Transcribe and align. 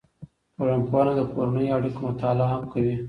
ټولنپوهنه 0.55 1.13
د 1.15 1.21
کورنیو 1.33 1.75
اړیکو 1.77 1.99
مطالعه 2.07 2.47
هم 2.51 2.63
کوي. 2.71 2.95